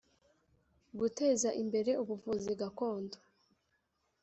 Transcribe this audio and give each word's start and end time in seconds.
guteza 0.99 1.49
imbere 1.61 1.91
ubuvuzi 2.01 2.51
gakondo 2.61 3.17